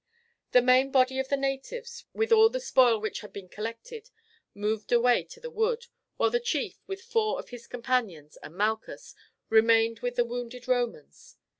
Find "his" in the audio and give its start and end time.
7.49-7.67